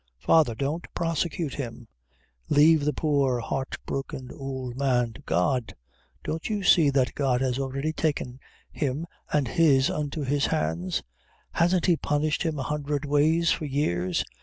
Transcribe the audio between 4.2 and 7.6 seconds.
ould man to God! Don't you see that God has